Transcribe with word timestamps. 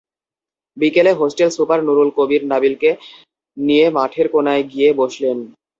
বিকেলে 0.77 1.11
hostel 1.19 1.49
super 1.57 1.79
Nurul 1.83 2.09
Kabir 2.17 2.41
নাবিলকে 2.51 2.91
নিয়ে 3.57 3.85
মাঠের 3.97 4.27
কোনায় 4.33 4.63
গিয়ে 4.71 4.89
বসলেন। 5.01 5.37